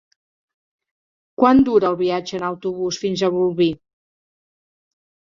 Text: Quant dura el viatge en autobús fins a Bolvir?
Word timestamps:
Quant 1.41 1.61
dura 1.67 1.87
el 1.93 1.97
viatge 1.99 2.37
en 2.39 2.45
autobús 2.47 2.97
fins 3.03 3.21
a 3.21 3.29
Bolvir? 3.37 3.69